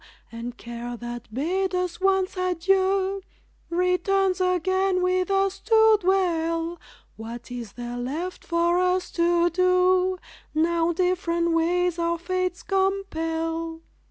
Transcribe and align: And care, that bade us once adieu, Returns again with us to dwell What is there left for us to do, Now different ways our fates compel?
And 0.31 0.57
care, 0.57 0.97
that 0.97 1.31
bade 1.31 1.75
us 1.75 2.01
once 2.01 2.35
adieu, 2.35 3.21
Returns 3.69 4.41
again 4.41 5.03
with 5.03 5.29
us 5.29 5.59
to 5.59 5.97
dwell 6.01 6.81
What 7.17 7.51
is 7.51 7.73
there 7.73 7.99
left 7.99 8.43
for 8.43 8.79
us 8.79 9.11
to 9.11 9.51
do, 9.51 10.17
Now 10.55 10.91
different 10.91 11.51
ways 11.51 11.99
our 11.99 12.17
fates 12.17 12.63
compel? 12.63 13.83